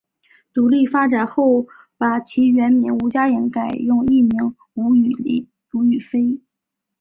[0.51, 5.13] 独立发展后把其原名吴家颖改用艺名吴雨
[5.99, 6.39] 霏。